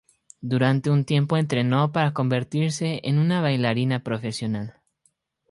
Durante 0.41 0.89
un 0.89 1.05
tiempo 1.05 1.37
entrenó 1.37 1.91
para 1.91 2.11
convertirse 2.11 3.01
en 3.03 3.19
una 3.19 3.39
bailarina 3.39 4.01
profesional. 4.03 4.81